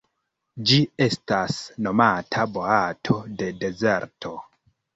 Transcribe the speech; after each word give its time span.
Ĝi 0.69 0.77
estas 1.05 1.59
nomata 1.89 2.47
boato 2.57 3.21
de 3.43 3.53
dezerto. 3.63 4.37